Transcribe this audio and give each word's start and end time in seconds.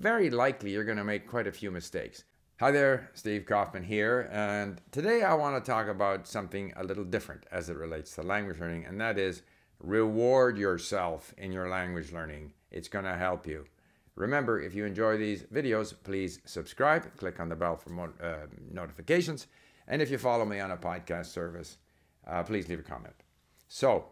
very 0.00 0.30
likely 0.30 0.70
you're 0.70 0.84
going 0.84 0.96
to 0.96 1.04
make 1.04 1.28
quite 1.28 1.46
a 1.46 1.52
few 1.52 1.70
mistakes. 1.70 2.24
Hi 2.58 2.70
there, 2.70 3.10
Steve 3.12 3.44
Kaufmann 3.44 3.84
here, 3.84 4.30
and 4.32 4.80
today 4.92 5.22
I 5.22 5.34
want 5.34 5.62
to 5.62 5.70
talk 5.70 5.88
about 5.88 6.26
something 6.26 6.72
a 6.76 6.84
little 6.84 7.04
different 7.04 7.44
as 7.52 7.68
it 7.68 7.76
relates 7.76 8.14
to 8.14 8.22
language 8.22 8.60
learning, 8.60 8.86
and 8.86 8.98
that 8.98 9.18
is 9.18 9.42
reward 9.78 10.56
yourself 10.56 11.34
in 11.36 11.52
your 11.52 11.68
language 11.68 12.12
learning. 12.12 12.54
It's 12.70 12.88
going 12.88 13.04
to 13.04 13.14
help 13.14 13.46
you. 13.46 13.66
Remember, 14.14 14.58
if 14.58 14.74
you 14.74 14.86
enjoy 14.86 15.18
these 15.18 15.42
videos, 15.42 15.94
please 16.02 16.40
subscribe, 16.46 17.14
click 17.18 17.38
on 17.38 17.50
the 17.50 17.56
bell 17.56 17.76
for 17.76 18.14
uh, 18.22 18.46
notifications, 18.70 19.48
and 19.86 20.00
if 20.00 20.10
you 20.10 20.16
follow 20.16 20.46
me 20.46 20.60
on 20.60 20.70
a 20.70 20.78
podcast 20.78 21.26
service, 21.26 21.76
uh, 22.26 22.42
please 22.42 22.68
leave 22.70 22.80
a 22.80 22.82
comment. 22.82 23.16
So, 23.68 24.06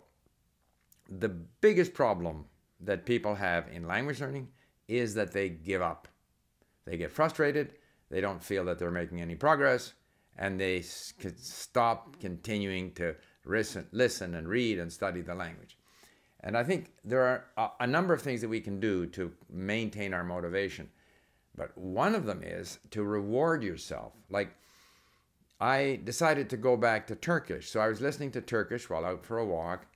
the 1.08 1.30
biggest 1.30 1.94
problem 1.94 2.44
that 2.78 3.06
people 3.06 3.34
have 3.34 3.68
in 3.68 3.88
language 3.88 4.20
learning 4.20 4.48
is 4.88 5.14
that 5.14 5.32
they 5.32 5.48
give 5.50 5.82
up. 5.82 6.08
They 6.84 6.96
get 6.96 7.12
frustrated, 7.12 7.74
they 8.10 8.20
don't 8.20 8.42
feel 8.42 8.64
that 8.64 8.78
they're 8.78 8.90
making 8.90 9.20
any 9.20 9.34
progress, 9.34 9.92
and 10.38 10.58
they 10.58 10.80
stop 10.80 12.18
continuing 12.18 12.92
to 12.94 13.14
listen, 13.44 14.34
and 14.34 14.48
read 14.48 14.78
and 14.78 14.92
study 14.92 15.20
the 15.20 15.34
language. 15.34 15.76
And 16.40 16.56
I 16.56 16.64
think 16.64 16.92
there 17.04 17.44
are 17.56 17.72
a 17.80 17.86
number 17.86 18.14
of 18.14 18.22
things 18.22 18.40
that 18.40 18.48
we 18.48 18.60
can 18.60 18.80
do 18.80 19.06
to 19.06 19.32
maintain 19.50 20.14
our 20.14 20.24
motivation. 20.24 20.88
But 21.56 21.76
one 21.76 22.14
of 22.14 22.24
them 22.24 22.42
is 22.44 22.78
to 22.92 23.02
reward 23.02 23.64
yourself. 23.64 24.12
Like, 24.30 24.54
I 25.60 26.00
decided 26.04 26.48
to 26.50 26.56
go 26.56 26.76
back 26.76 27.08
to 27.08 27.16
Turkish. 27.16 27.68
So 27.68 27.80
I 27.80 27.88
was 27.88 28.00
listening 28.00 28.30
to 28.32 28.40
Turkish 28.40 28.88
while 28.88 29.04
out 29.04 29.26
for 29.26 29.38
a 29.38 29.44
walk. 29.44 29.86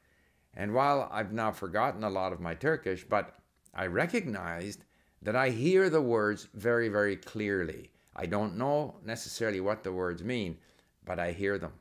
And 0.54 0.74
while 0.74 1.08
I've 1.12 1.32
now 1.32 1.52
forgotten 1.52 2.02
a 2.02 2.10
lot 2.10 2.32
of 2.32 2.40
my 2.40 2.54
Turkish, 2.54 3.04
but 3.08 3.34
I 3.74 3.86
recognized 3.86 4.84
that 5.22 5.36
I 5.36 5.50
hear 5.50 5.88
the 5.88 6.02
words 6.02 6.48
very, 6.54 6.88
very 6.88 7.16
clearly. 7.16 7.90
I 8.14 8.26
don't 8.26 8.56
know 8.56 8.96
necessarily 9.04 9.60
what 9.60 9.84
the 9.84 9.92
words 9.92 10.22
mean, 10.22 10.58
but 11.04 11.18
I 11.18 11.32
hear 11.32 11.58
them. 11.58 11.72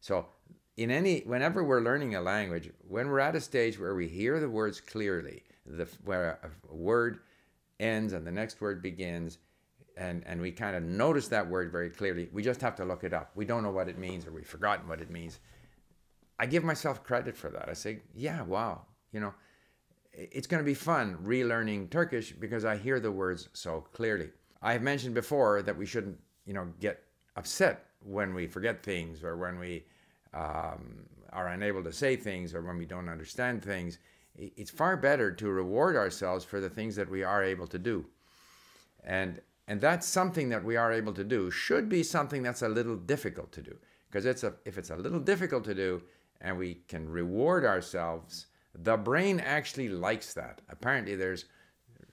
So 0.00 0.26
in 0.76 0.90
any 0.90 1.20
whenever 1.20 1.64
we're 1.64 1.80
learning 1.80 2.14
a 2.14 2.20
language, 2.20 2.70
when 2.86 3.08
we're 3.08 3.20
at 3.20 3.36
a 3.36 3.40
stage 3.40 3.78
where 3.78 3.94
we 3.94 4.08
hear 4.08 4.40
the 4.40 4.48
words 4.48 4.80
clearly, 4.80 5.42
the 5.66 5.88
where 6.04 6.38
a 6.70 6.74
word 6.74 7.20
ends 7.80 8.12
and 8.12 8.26
the 8.26 8.32
next 8.32 8.60
word 8.60 8.82
begins, 8.82 9.38
and, 9.96 10.22
and 10.26 10.40
we 10.40 10.52
kind 10.52 10.76
of 10.76 10.82
notice 10.82 11.28
that 11.28 11.48
word 11.48 11.72
very 11.72 11.90
clearly, 11.90 12.28
we 12.32 12.42
just 12.42 12.60
have 12.60 12.76
to 12.76 12.84
look 12.84 13.04
it 13.04 13.12
up. 13.12 13.32
We 13.34 13.44
don't 13.44 13.62
know 13.62 13.70
what 13.70 13.88
it 13.88 13.98
means 13.98 14.26
or 14.26 14.32
we've 14.32 14.46
forgotten 14.46 14.88
what 14.88 15.00
it 15.00 15.10
means. 15.10 15.40
I 16.38 16.46
give 16.46 16.62
myself 16.62 17.02
credit 17.02 17.36
for 17.36 17.50
that. 17.50 17.68
I 17.68 17.72
say, 17.72 18.00
yeah, 18.14 18.42
wow, 18.42 18.82
you 19.12 19.18
know, 19.18 19.34
it's 20.12 20.46
going 20.46 20.62
to 20.62 20.66
be 20.66 20.74
fun 20.74 21.18
relearning 21.22 21.90
Turkish 21.90 22.32
because 22.32 22.64
I 22.64 22.76
hear 22.76 23.00
the 23.00 23.12
words 23.12 23.48
so 23.52 23.80
clearly. 23.92 24.30
I 24.60 24.72
have 24.72 24.82
mentioned 24.82 25.14
before 25.14 25.62
that 25.62 25.76
we 25.76 25.86
shouldn't, 25.86 26.18
you 26.44 26.54
know, 26.54 26.68
get 26.80 27.02
upset 27.36 27.86
when 28.00 28.34
we 28.34 28.46
forget 28.46 28.82
things 28.82 29.22
or 29.22 29.36
when 29.36 29.58
we 29.58 29.84
um, 30.34 31.06
are 31.32 31.48
unable 31.48 31.84
to 31.84 31.92
say 31.92 32.16
things 32.16 32.54
or 32.54 32.62
when 32.62 32.78
we 32.78 32.84
don't 32.84 33.08
understand 33.08 33.62
things. 33.62 33.98
It's 34.36 34.70
far 34.70 34.96
better 34.96 35.32
to 35.32 35.50
reward 35.50 35.96
ourselves 35.96 36.44
for 36.44 36.60
the 36.60 36.70
things 36.70 36.96
that 36.96 37.10
we 37.10 37.22
are 37.22 37.42
able 37.42 37.66
to 37.68 37.78
do. 37.78 38.06
And 39.04 39.40
and 39.68 39.80
that's 39.82 40.06
something 40.06 40.48
that 40.48 40.64
we 40.64 40.76
are 40.76 40.92
able 40.92 41.12
to 41.12 41.24
do 41.24 41.50
should 41.50 41.88
be 41.90 42.02
something 42.02 42.42
that's 42.42 42.62
a 42.62 42.68
little 42.68 42.96
difficult 42.96 43.52
to 43.52 43.62
do 43.62 43.76
because 44.08 44.24
it's 44.24 44.42
a 44.42 44.54
if 44.64 44.78
it's 44.78 44.90
a 44.90 44.96
little 44.96 45.20
difficult 45.20 45.64
to 45.64 45.74
do 45.74 46.02
and 46.40 46.56
we 46.56 46.74
can 46.88 47.08
reward 47.08 47.64
ourselves 47.64 48.46
the 48.82 48.96
brain 48.96 49.40
actually 49.40 49.88
likes 49.88 50.34
that. 50.34 50.60
Apparently, 50.68 51.16
there's 51.16 51.46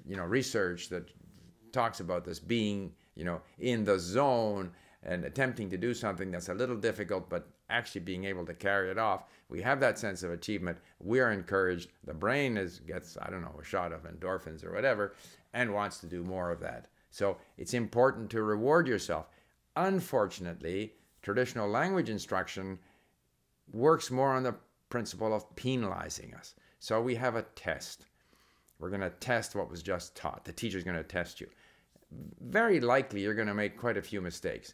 you 0.06 0.16
know 0.16 0.24
research 0.24 0.90
that 0.90 1.10
talks 1.72 2.00
about 2.00 2.24
this 2.24 2.40
being 2.40 2.94
you 3.16 3.26
know 3.26 3.42
in 3.60 3.84
the 3.84 4.00
zone 4.00 4.72
and 5.04 5.24
attempting 5.24 5.70
to 5.70 5.78
do 5.78 5.94
something 5.94 6.32
that's 6.32 6.50
a 6.50 6.54
little 6.54 6.76
difficult, 6.76 7.30
but 7.30 7.48
actually 7.70 8.02
being 8.02 8.26
able 8.26 8.46
to 8.46 8.54
carry 8.54 8.90
it 8.90 8.98
off. 8.98 9.26
We 9.50 9.62
have 9.62 9.80
that 9.80 10.00
sense 10.00 10.24
of 10.24 10.32
achievement. 10.32 10.80
We 11.00 11.20
are 11.20 11.32
encouraged. 11.32 11.90
The 12.06 12.14
brain 12.14 12.58
is 12.58 12.80
gets 12.80 13.18
I 13.22 13.30
don't 13.30 13.42
know 13.42 13.60
a 13.60 13.64
shot 13.64 13.92
of 13.92 14.04
endorphins 14.04 14.66
or 14.66 14.74
whatever, 14.74 15.14
and 15.54 15.74
wants 15.74 16.00
to 16.00 16.08
do 16.08 16.24
more 16.24 16.52
of 16.52 16.60
that. 16.62 16.88
So 17.12 17.38
it's 17.58 17.74
important 17.74 18.30
to 18.32 18.42
reward 18.42 18.88
yourself. 18.88 19.28
Unfortunately, 19.76 20.94
traditional 21.22 21.70
language 21.70 22.10
instruction 22.10 22.80
works 23.72 24.12
more 24.12 24.34
on 24.34 24.44
the 24.44 24.56
principle 24.90 25.34
of 25.34 25.56
penalizing 25.56 26.34
us. 26.36 26.56
So 26.80 27.02
we 27.02 27.16
have 27.16 27.36
a 27.36 27.44
test. 27.56 28.06
We're 28.80 28.90
going 28.90 29.02
to 29.02 29.10
test 29.10 29.56
what 29.56 29.70
was 29.70 29.82
just 29.82 30.16
taught. 30.16 30.46
The 30.46 30.54
teacher's 30.54 30.84
going 30.84 30.98
to 30.98 31.04
test 31.04 31.42
you. 31.42 31.48
Very 32.42 32.80
likely, 32.80 33.22
you're 33.22 33.34
going 33.34 33.48
to 33.48 33.54
make 33.54 33.78
quite 33.78 33.98
a 33.98 34.02
few 34.02 34.22
mistakes. 34.22 34.74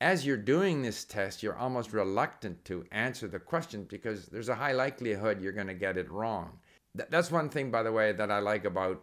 As 0.00 0.24
you're 0.24 0.36
doing 0.36 0.80
this 0.80 1.04
test, 1.04 1.42
you're 1.42 1.56
almost 1.56 1.92
reluctant 1.92 2.64
to 2.66 2.84
answer 2.92 3.26
the 3.26 3.40
question 3.40 3.84
because 3.88 4.26
there's 4.26 4.48
a 4.48 4.54
high 4.54 4.72
likelihood 4.72 5.40
you're 5.40 5.52
going 5.52 5.66
to 5.66 5.74
get 5.74 5.96
it 5.96 6.10
wrong. 6.10 6.58
That's 6.94 7.30
one 7.30 7.48
thing, 7.48 7.70
by 7.70 7.82
the 7.82 7.92
way, 7.92 8.12
that 8.12 8.30
I 8.30 8.38
like 8.38 8.64
about 8.64 9.02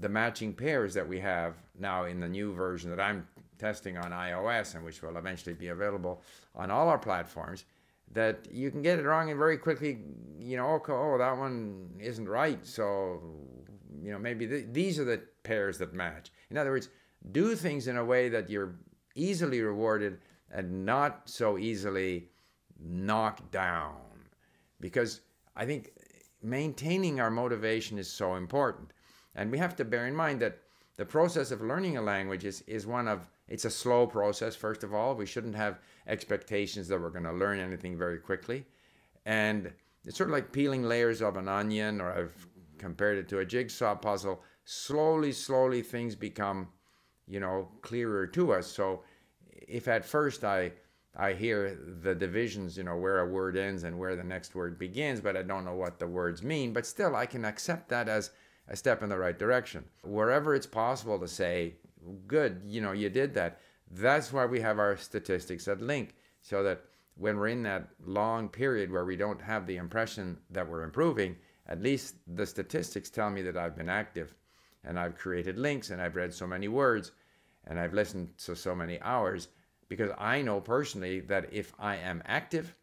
the 0.00 0.08
matching 0.08 0.52
pairs 0.52 0.94
that 0.94 1.08
we 1.08 1.20
have 1.20 1.54
now 1.78 2.04
in 2.04 2.20
the 2.20 2.28
new 2.28 2.52
version 2.52 2.90
that 2.90 3.00
I'm 3.00 3.28
testing 3.58 3.96
on 3.96 4.10
iOS 4.10 4.74
and 4.74 4.84
which 4.84 5.02
will 5.02 5.16
eventually 5.16 5.54
be 5.54 5.68
available 5.68 6.22
on 6.54 6.70
all 6.70 6.88
our 6.88 6.98
platforms 6.98 7.64
that 8.12 8.46
you 8.50 8.70
can 8.70 8.82
get 8.82 8.98
it 8.98 9.04
wrong 9.04 9.30
and 9.30 9.38
very 9.38 9.58
quickly, 9.58 9.98
you 10.38 10.56
know, 10.56 10.66
okay, 10.74 10.92
oh, 10.92 11.18
that 11.18 11.36
one 11.36 11.90
isn't 11.98 12.28
right. 12.28 12.64
So, 12.66 13.20
you 14.02 14.12
know, 14.12 14.18
maybe 14.18 14.46
th- 14.46 14.66
these 14.72 14.98
are 14.98 15.04
the 15.04 15.22
pairs 15.42 15.78
that 15.78 15.94
match. 15.94 16.30
In 16.50 16.58
other 16.58 16.70
words, 16.70 16.88
do 17.32 17.54
things 17.54 17.88
in 17.88 17.96
a 17.96 18.04
way 18.04 18.28
that 18.28 18.50
you're 18.50 18.76
easily 19.14 19.60
rewarded 19.62 20.18
and 20.50 20.84
not 20.84 21.28
so 21.28 21.58
easily 21.58 22.28
knocked 22.78 23.50
down. 23.50 23.96
Because 24.80 25.20
I 25.56 25.64
think 25.64 25.90
maintaining 26.42 27.20
our 27.20 27.30
motivation 27.30 27.98
is 27.98 28.10
so 28.10 28.34
important. 28.34 28.92
And 29.34 29.50
we 29.50 29.58
have 29.58 29.74
to 29.76 29.84
bear 29.84 30.06
in 30.06 30.14
mind 30.14 30.40
that 30.40 30.58
the 30.96 31.04
process 31.04 31.50
of 31.50 31.60
learning 31.60 31.96
a 31.96 32.02
language 32.02 32.44
is, 32.44 32.62
is 32.62 32.86
one 32.86 33.08
of 33.08 33.28
it's 33.48 33.64
a 33.64 33.70
slow 33.70 34.06
process, 34.06 34.56
first 34.56 34.84
of 34.84 34.94
all. 34.94 35.14
We 35.14 35.26
shouldn't 35.26 35.54
have 35.54 35.80
expectations 36.06 36.88
that 36.88 37.00
we're 37.00 37.10
going 37.10 37.24
to 37.24 37.32
learn 37.32 37.58
anything 37.58 37.96
very 37.98 38.18
quickly. 38.18 38.64
And 39.26 39.72
it's 40.04 40.16
sort 40.16 40.30
of 40.30 40.34
like 40.34 40.52
peeling 40.52 40.82
layers 40.82 41.22
of 41.22 41.36
an 41.36 41.48
onion, 41.48 42.00
or 42.00 42.12
I've 42.12 42.46
compared 42.78 43.18
it 43.18 43.28
to 43.28 43.38
a 43.38 43.44
jigsaw 43.44 43.94
puzzle. 43.94 44.42
Slowly, 44.64 45.32
slowly, 45.32 45.82
things 45.82 46.14
become, 46.14 46.68
you 47.26 47.40
know, 47.40 47.68
clearer 47.82 48.26
to 48.28 48.52
us. 48.52 48.66
So 48.66 49.02
if 49.50 49.88
at 49.88 50.04
first 50.04 50.44
I 50.44 50.72
I 51.16 51.32
hear 51.32 51.78
the 52.02 52.14
divisions, 52.14 52.76
you 52.76 52.82
know, 52.82 52.96
where 52.96 53.20
a 53.20 53.28
word 53.28 53.56
ends 53.56 53.84
and 53.84 53.98
where 53.98 54.16
the 54.16 54.24
next 54.24 54.54
word 54.54 54.78
begins, 54.78 55.20
but 55.20 55.36
I 55.36 55.42
don't 55.42 55.64
know 55.64 55.76
what 55.76 55.98
the 56.00 56.08
words 56.08 56.42
mean. 56.42 56.72
But 56.72 56.86
still, 56.86 57.14
I 57.14 57.26
can 57.26 57.44
accept 57.44 57.88
that 57.90 58.08
as 58.08 58.30
a 58.68 58.74
step 58.74 59.02
in 59.02 59.10
the 59.10 59.18
right 59.18 59.38
direction. 59.38 59.84
Wherever 60.02 60.54
it's 60.54 60.66
possible 60.66 61.18
to 61.20 61.28
say, 61.28 61.76
good, 62.26 62.62
you 62.66 62.80
know, 62.80 62.92
you 62.92 63.08
did 63.08 63.34
that. 63.34 63.60
That's 63.90 64.32
why 64.32 64.46
we 64.46 64.60
have 64.60 64.78
our 64.78 64.96
statistics 64.96 65.68
at 65.68 65.78
LingQ 65.78 66.10
so 66.42 66.62
that 66.62 66.84
when 67.16 67.36
we're 67.36 67.48
in 67.48 67.62
that 67.62 67.88
long 68.04 68.48
period 68.48 68.90
where 68.90 69.04
we 69.04 69.16
don't 69.16 69.40
have 69.40 69.66
the 69.66 69.76
impression 69.76 70.38
that 70.50 70.68
we're 70.68 70.82
improving, 70.82 71.36
at 71.66 71.82
least 71.82 72.16
the 72.26 72.46
statistics 72.46 73.08
tell 73.08 73.30
me 73.30 73.42
that 73.42 73.56
I've 73.56 73.76
been 73.76 73.88
active 73.88 74.34
and 74.82 74.98
I've 74.98 75.16
created 75.16 75.58
links 75.58 75.90
and 75.90 76.00
I've 76.02 76.16
read 76.16 76.34
so 76.34 76.46
many 76.46 76.68
words 76.68 77.12
and 77.66 77.78
I've 77.78 77.94
listened 77.94 78.36
to 78.38 78.54
so 78.54 78.74
many 78.74 79.00
hours 79.00 79.48
because 79.88 80.10
I 80.18 80.42
know 80.42 80.60
personally 80.60 81.20
that 81.20 81.52
if 81.52 81.72
I 81.78 81.96
am 81.96 82.22
active, 82.26 82.74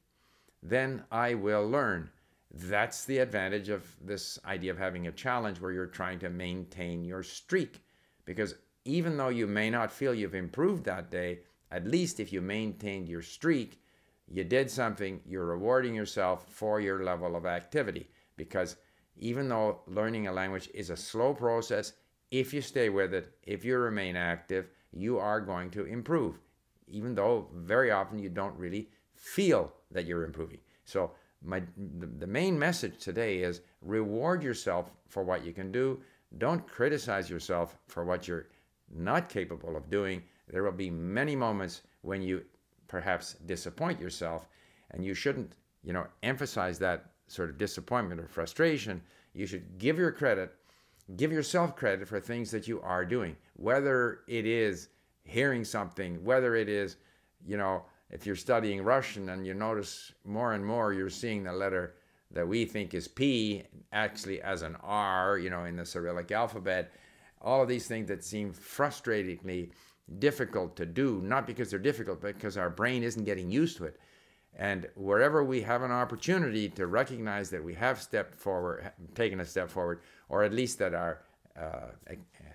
then 0.64 1.04
I 1.12 1.34
will 1.34 1.68
learn. 1.68 2.10
That's 2.54 3.06
the 3.06 3.20
advantage 3.20 3.70
of 3.70 3.86
this 4.02 4.40
idea 4.46 4.72
of 4.72 4.78
having 4.78 5.08
a 5.08 5.12
challenge 5.12 5.60
where 5.60 5.72
you're 5.72 5.86
trying 5.86 6.20
to 6.20 6.30
maintain 6.30 7.04
your 7.04 7.24
streak 7.24 7.82
because 8.26 8.56
even 8.86 9.18
though 9.18 9.30
you 9.30 9.48
may 9.48 9.70
not 9.70 9.92
feel 9.92 10.14
you've 10.14 10.36
improved 10.36 10.84
that 10.86 11.12
day, 11.12 11.40
at 11.72 11.88
least 11.88 12.20
if 12.20 12.34
you 12.34 12.42
maintained 12.42 13.08
your 13.08 13.22
streak, 13.22 13.82
you 14.28 14.44
did 14.44 14.70
something, 14.70 15.22
you're 15.26 15.46
rewarding 15.46 15.94
yourself 15.94 16.48
for 16.50 16.80
your 16.80 17.04
level 17.04 17.36
of 17.36 17.46
activity. 17.46 18.10
Because 18.38 18.78
even 19.18 19.50
though 19.50 19.82
learning 19.88 20.28
a 20.28 20.32
language 20.32 20.70
is 20.74 20.90
a 20.90 20.98
slow 20.98 21.34
process, 21.34 21.94
if 22.32 22.54
you 22.54 22.62
stay 22.62 22.90
with 22.90 23.14
it, 23.14 23.34
if 23.44 23.66
you 23.66 23.78
remain 23.78 24.16
active, 24.16 24.70
you 24.94 25.20
are 25.20 25.42
going 25.42 25.70
to 25.72 25.86
improve, 25.86 26.40
even 26.88 27.14
though 27.14 27.48
very 27.54 27.92
often 27.92 28.20
you 28.20 28.30
don't 28.30 28.58
really 28.58 28.90
feel 29.14 29.72
that 29.92 30.06
you're 30.06 30.24
improving. 30.24 30.60
So, 30.86 31.12
my, 31.44 31.64
the, 32.20 32.28
main 32.28 32.58
message 32.58 33.00
today 33.00 33.40
is 33.40 33.62
reward 33.82 34.44
yourself 34.44 34.92
for 35.08 35.24
what 35.24 35.44
you 35.44 35.54
can 35.54 35.72
do. 35.72 36.00
Don't 36.38 36.68
criticize 36.68 37.32
yourself 37.32 37.80
for 37.88 38.06
what 38.06 38.28
you're 38.28 38.46
not 38.94 39.30
capable 39.30 39.76
of 39.76 39.90
doing, 39.90 40.24
there 40.48 40.64
will 40.64 40.72
be 40.72 40.90
many 40.90 41.36
moments 41.36 41.82
when 42.02 42.22
you 42.22 42.44
perhaps 42.88 43.36
disappoint 43.46 44.00
yourself, 44.00 44.48
and 44.92 45.06
you 45.06 45.14
shouldn't, 45.14 45.54
you 45.84 45.94
know, 45.94 46.06
emphasize 46.24 46.78
that 46.80 47.12
sort 47.28 47.50
of 47.50 47.58
disappointment 47.58 48.20
or 48.20 48.28
frustration. 48.28 49.02
You 49.34 49.46
should 49.46 49.78
give 49.78 49.98
your 49.98 50.12
credit, 50.12 50.54
give 51.16 51.32
yourself 51.32 51.76
credit 51.76 52.08
for 52.08 52.20
things 52.20 52.52
that 52.52 52.68
you 52.68 52.82
are 52.82 53.06
doing, 53.06 53.38
whether 53.54 54.20
it 54.28 54.46
is 54.46 54.90
hearing 55.24 55.64
something, 55.64 56.24
whether 56.24 56.56
it 56.56 56.68
is, 56.68 56.98
you 57.46 57.58
know, 57.58 57.86
if 58.10 58.26
you're 58.26 58.36
studying 58.36 58.84
Russian 58.84 59.30
and 59.30 59.48
you 59.48 59.54
notice 59.54 60.12
more 60.26 60.54
and 60.54 60.66
more 60.66 60.92
you're 60.92 61.10
seeing 61.10 61.44
the 61.44 61.54
letter 61.54 61.96
that 62.32 62.48
we 62.48 62.66
think 62.66 62.94
is 62.94 63.08
P 63.08 63.64
actually 63.94 64.42
as 64.42 64.62
an 64.62 64.76
R, 64.84 65.38
you 65.38 65.50
know, 65.50 65.64
in 65.64 65.78
the 65.78 65.86
Cyrillic 65.86 66.32
alphabet, 66.32 66.92
all 67.42 67.62
of 67.62 67.68
these 67.68 67.88
things 67.88 68.08
that 68.08 68.24
seem 68.24 68.54
frustratingly 68.54 69.72
difficult 70.20 70.76
to 70.76 70.86
do, 70.86 71.22
not 71.24 71.48
because 71.48 71.70
they're 71.70 71.80
difficult, 71.80 72.22
but 72.22 72.36
because 72.36 72.58
our 72.58 72.70
brain 72.70 73.04
isn't 73.04 73.24
getting 73.24 73.50
used 73.50 73.78
to 73.78 73.86
it. 73.86 74.00
And 74.58 74.90
wherever 74.96 75.44
we 75.44 75.62
have 75.62 75.82
an 75.82 75.92
opportunity 75.92 76.68
to 76.70 76.88
recognize 76.88 77.50
that 77.52 77.64
we 77.64 77.74
have 77.76 78.02
stepped 78.02 78.36
forward, 78.36 78.92
taken 79.16 79.40
a 79.40 79.46
step 79.46 79.70
forward, 79.70 80.02
or 80.28 80.44
at 80.44 80.54
least 80.54 80.80
that 80.80 80.94
our 80.94 81.22
uh, 81.60 81.88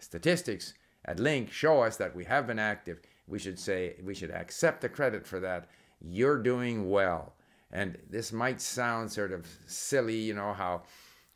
statistics 0.01 0.75
at 1.07 1.19
LingQ 1.19 1.51
show 1.51 1.83
us 1.83 1.97
that 1.97 2.15
we 2.15 2.25
have 2.25 2.47
been 2.47 2.59
active, 2.59 3.01
we 3.27 3.39
should 3.39 3.59
say, 3.59 3.97
we 4.05 4.15
should 4.15 4.31
accept 4.31 4.83
the 4.83 4.89
credit 4.89 5.27
for 5.27 5.41
that. 5.41 5.69
You're 6.01 6.43
doing 6.43 6.91
well. 6.91 7.35
And 7.73 7.99
this 8.11 8.33
might 8.33 8.61
sound 8.61 9.11
sort 9.11 9.33
of 9.33 9.47
silly, 9.67 10.17
you 10.17 10.35
know, 10.35 10.53
how 10.53 10.83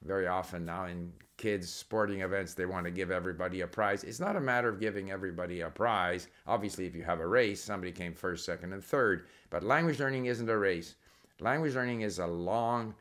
very 0.03 0.27
often 0.27 0.65
now 0.67 0.85
in 0.87 1.13
kids' 1.41 1.73
sporting 1.73 2.21
events, 2.21 2.53
they 2.53 2.67
want 2.67 2.85
to 2.85 2.91
give 2.91 3.11
everybody 3.11 3.63
a 3.63 3.67
prize. 3.67 4.05
It's 4.05 4.21
not 4.21 4.37
a 4.37 4.41
matter 4.41 4.69
of 4.69 4.79
giving 4.79 5.11
everybody 5.11 5.63
a 5.63 5.71
prize. 5.71 6.29
Obviously, 6.47 6.85
if 6.87 6.95
you 6.95 7.03
have 7.03 7.19
a 7.19 7.27
race, 7.27 7.65
somebody 7.65 7.93
came 7.93 8.13
first, 8.13 8.45
second, 8.45 8.75
and 8.75 8.85
third. 8.85 9.27
But 9.49 9.65
language 9.65 9.99
learning 9.99 10.27
isn't 10.27 10.49
a 10.51 10.59
race. 10.59 10.97
Language 11.41 11.75
learning 11.75 12.03
is 12.03 12.19
a 12.19 12.27
long, 12.27 12.95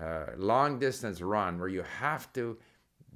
uh, 0.00 0.26
long 0.36 0.78
distance 0.78 1.20
run 1.20 1.58
where 1.58 1.68
you 1.68 1.82
have 1.98 2.32
to 2.34 2.56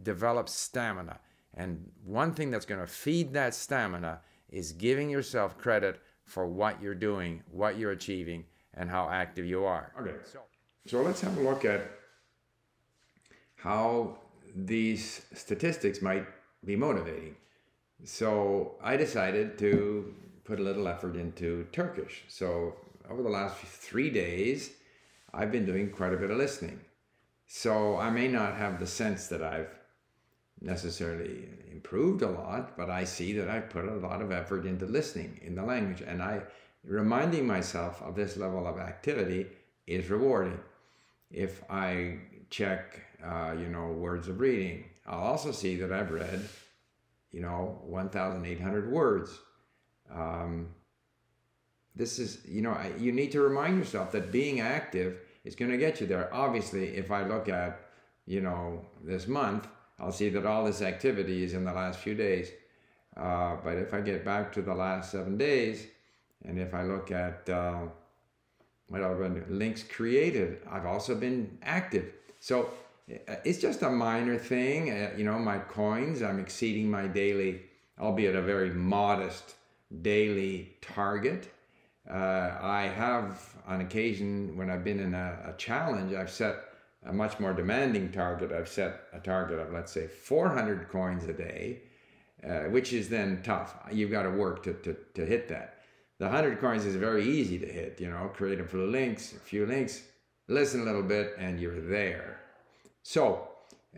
develop 0.03 0.49
stamina. 0.49 1.21
And 1.55 1.88
one 2.05 2.35
thing 2.35 2.50
that's 2.50 2.67
going 2.67 2.81
to 2.81 2.87
feed 2.88 3.32
that 3.35 3.55
stamina 3.55 4.23
is 4.49 4.73
giving 4.73 5.09
yourself 5.09 5.56
credit 5.56 6.00
for 6.25 6.49
what 6.49 6.82
you're 6.82 6.97
doing, 6.97 7.44
what 7.53 7.79
you're 7.79 7.93
achieving, 7.93 8.44
and 8.75 8.91
how 8.91 9.09
active 9.09 9.47
you 9.47 9.65
are. 9.65 9.93
Okay, 10.00 10.17
so, 10.25 10.41
so 10.85 11.00
let's 11.00 11.21
have 11.21 11.38
a 11.38 11.43
look 11.43 11.65
at 11.65 11.93
how 13.55 14.19
these 14.55 15.23
statistics 15.35 16.01
might 16.01 16.27
be 16.65 16.77
motivating. 16.77 17.37
So 18.05 18.77
I 18.83 18.97
decided 18.97 19.59
to 19.59 20.15
put 20.45 20.61
a 20.61 20.62
little 20.62 20.87
effort 20.87 21.17
into 21.17 21.67
Turkish. 21.73 22.25
So 22.29 22.75
over 23.11 23.23
the 23.23 23.29
last 23.29 23.56
three 23.59 24.11
days, 24.11 24.73
I've 25.33 25.51
been 25.51 25.67
doing 25.67 25.91
quite 25.91 26.12
a 26.12 26.17
bit 26.17 26.31
of 26.31 26.37
listening. 26.37 26.81
So 27.47 27.99
I 27.99 28.11
may 28.11 28.29
not 28.29 28.56
have 28.56 28.79
the 28.79 28.87
sense 28.87 29.27
that 29.29 29.43
I've 29.43 29.75
necessarily 30.61 31.49
improved 31.71 32.23
a 32.23 32.31
lot, 32.31 32.77
but 32.77 32.89
I 32.89 33.05
see 33.05 33.33
that 33.35 33.49
I've 33.49 33.71
put 33.71 33.85
a 33.85 33.95
lot 33.97 34.23
of 34.23 34.33
effort 34.33 34.65
into 34.65 34.87
listening 34.87 35.41
in 35.43 35.55
the 35.55 35.62
language. 35.62 36.03
And 36.07 36.23
I 36.23 36.43
reminding 36.85 37.47
myself 37.47 38.00
of 38.03 38.15
this 38.15 38.37
level 38.37 38.67
of 38.67 38.79
activity 38.79 39.47
is 39.87 40.11
rewarding. 40.11 40.59
If 41.31 41.62
I 41.69 42.19
check, 42.50 43.00
uh, 43.25 43.55
you 43.58 43.69
know, 43.69 43.88
words 43.88 44.29
of 44.29 44.41
reading, 44.41 44.85
I'll 45.06 45.20
also 45.20 45.52
see 45.52 45.76
that 45.76 45.93
I've 45.93 46.11
read, 46.11 46.41
you 47.32 47.41
know, 47.41 47.81
1,800 47.85 48.91
words. 48.91 49.38
Um, 50.12 50.69
this 51.96 52.19
is, 52.19 52.41
you 52.46 52.62
know, 52.62 52.76
you 52.99 53.12
need 53.12 53.32
to 53.32 53.41
remind 53.41 53.79
yourself 53.79 54.12
that 54.12 54.32
being 54.32 54.61
active 54.61 55.19
is 55.44 55.55
going 55.55 55.70
to 55.70 55.76
get 55.76 56.00
you 56.00 56.06
there. 56.06 56.32
Obviously, 56.32 56.96
if 56.96 57.11
I 57.11 57.25
look 57.26 57.49
at, 57.49 57.81
you 58.26 58.41
know, 58.41 58.85
this 59.02 59.29
month, 59.29 59.69
I'll 59.99 60.12
see 60.12 60.29
that 60.31 60.47
all 60.47 60.64
this 60.64 60.82
activity 60.82 61.44
is 61.44 61.55
in 61.55 61.64
the 61.64 61.73
last 61.73 62.00
few 62.00 62.14
days. 62.14 62.50
Uh, 63.17 63.56
but 63.62 63.76
if 63.76 63.94
I 63.94 64.00
get 64.00 64.25
back 64.25 64.52
to 64.55 64.62
the 64.62 64.75
last 64.75 65.12
seven 65.12 65.37
days, 65.37 65.87
and 66.44 66.58
if 66.58 66.75
I 66.75 66.82
look 66.82 67.12
at 67.12 67.49
uh, 67.49 67.82
what 68.88 69.02
I've 69.02 69.19
been 69.19 69.44
links 69.49 69.82
created, 69.82 70.58
I've 70.70 70.87
also 70.87 71.14
been 71.14 71.58
active. 71.62 72.12
So 72.44 72.69
uh, 73.11 73.37
it's 73.46 73.58
just 73.58 73.81
a 73.81 73.88
minor 73.88 74.37
thing. 74.37 74.91
Uh, 74.91 75.12
you 75.17 75.25
know, 75.25 75.38
my 75.38 75.56
coins, 75.58 76.20
I'm 76.20 76.38
exceeding 76.38 76.91
my 76.91 77.06
daily, 77.06 77.62
albeit 77.99 78.37
a 78.37 78.43
very 78.43 78.69
modest 78.69 79.55
daily 80.02 80.76
target. 80.82 81.50
Uh, 82.06 82.58
I 82.61 82.93
have, 82.94 83.41
on 83.67 83.81
occasion, 83.81 84.58
when 84.58 84.69
I've 84.69 84.85
been 84.85 85.00
in 85.00 85.14
a, 85.14 85.55
a, 85.55 85.55
challenge, 85.56 86.12
I've 86.12 86.29
set 86.29 86.56
a 87.06 87.14
much 87.14 87.41
more 87.41 87.55
demanding 87.55 88.12
target. 88.12 88.52
I've 88.52 88.69
set 88.69 89.05
a 89.14 89.20
target 89.20 89.58
of, 89.58 89.73
let's 89.73 89.90
say, 89.90 90.06
400 90.06 90.90
coins 90.90 91.25
a 91.25 91.32
day, 91.32 91.81
uh, 92.47 92.64
which 92.64 92.93
is 92.93 93.08
then 93.08 93.40
tough. 93.43 93.75
You've 93.90 94.11
got 94.11 94.25
to 94.25 94.31
work 94.31 94.62
to, 94.64 94.75
to, 94.75 94.94
to 95.14 95.25
hit 95.25 95.49
that. 95.49 95.79
The 96.19 96.26
100 96.26 96.61
coins 96.61 96.85
is 96.85 96.94
very 96.94 97.26
easy 97.26 97.58
to 97.58 97.67
hit, 97.67 98.02
you 98.02 98.11
know, 98.11 98.31
create 98.35 98.61
a 98.61 98.64
few 98.64 98.87
links, 98.87 99.32
a 99.32 99.38
few 99.38 99.64
links, 99.64 100.02
listen 100.49 100.81
a 100.81 100.85
little 100.85 101.02
bit, 101.02 101.35
and 101.38 101.61
you're 101.61 101.81
there. 101.81 102.41
So, 103.02 103.49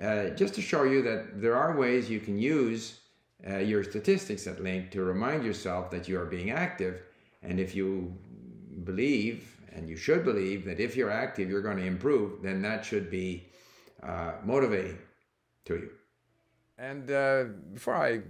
uh, 0.00 0.30
just 0.30 0.54
to 0.54 0.62
show 0.62 0.84
you 0.84 1.02
that 1.02 1.40
there 1.40 1.56
are 1.56 1.76
ways 1.76 2.10
you 2.10 2.20
can 2.20 2.38
use 2.38 3.00
uh, 3.48 3.58
your 3.58 3.84
statistics 3.84 4.46
at 4.46 4.58
LingQ 4.58 4.90
to 4.90 5.02
remind 5.02 5.44
yourself 5.44 5.90
that 5.90 6.08
you 6.08 6.18
are 6.20 6.26
being 6.26 6.50
active. 6.50 7.02
And 7.42 7.60
if 7.60 7.74
you 7.74 8.14
believe, 8.84 9.56
and 9.72 9.88
you 9.88 9.96
should 9.96 10.24
believe, 10.24 10.64
that 10.64 10.80
if 10.80 10.96
you're 10.96 11.10
active, 11.10 11.48
you're 11.48 11.62
going 11.62 11.76
to 11.76 11.84
improve, 11.84 12.42
then 12.42 12.62
that 12.62 12.84
should 12.84 13.10
be 13.10 13.46
uh, 14.02 14.32
motivating 14.44 14.98
to 15.66 15.74
you. 15.74 15.90
And 16.78 17.10
uh, 17.10 17.44
before 17.72 17.94
I 17.94 18.20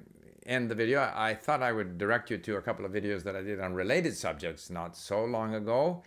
end 0.45 0.71
the 0.71 0.75
video, 0.75 1.11
I 1.15 1.35
thought 1.35 1.63
I 1.63 1.73
would 1.73 1.99
direct 1.99 2.31
you 2.31 2.39
to 2.39 2.57
a 2.57 2.63
couple 2.63 2.85
of 2.85 2.93
videos 2.93 3.25
that 3.25 3.35
I 3.35 3.43
did 3.43 3.61
on 3.61 3.75
related 3.75 4.17
subjects 4.17 4.71
not 4.71 4.97
so 4.97 5.25
long 5.25 5.55
ago. 5.55 6.03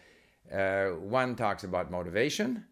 Uh, 0.51 0.95
one 0.99 1.35
talks 1.35 1.63
about 1.63 1.91
motivation, 1.91 2.65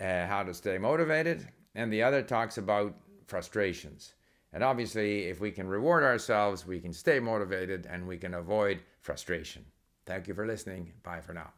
uh, 0.00 0.26
how 0.26 0.42
to 0.42 0.54
stay 0.54 0.78
motivated, 0.78 1.48
and 1.74 1.92
the 1.92 2.02
other 2.02 2.22
talks 2.22 2.58
about 2.58 2.94
frustrations. 3.26 4.14
And 4.52 4.62
obviously, 4.62 5.24
if 5.24 5.40
we 5.40 5.50
can 5.50 5.66
reward 5.66 6.04
ourselves, 6.04 6.66
we 6.66 6.80
can 6.80 6.92
stay 6.92 7.18
motivated 7.18 7.86
and 7.90 8.06
we 8.06 8.18
can 8.18 8.34
avoid 8.34 8.82
frustration. 9.00 9.64
Thank 10.04 10.28
you 10.28 10.34
for 10.34 10.46
listening. 10.46 10.92
Bye 11.02 11.20
for 11.20 11.32
now. 11.32 11.52